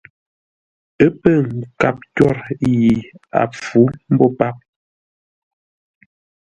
Ə́ 1.03 1.09
pə̂ 1.21 1.33
nkâp 1.57 1.97
twôr 2.15 2.35
yi 2.61 2.91
a 3.39 3.41
pfǔ 3.53 3.81
mbô 4.11 4.25
páp. 4.37 4.57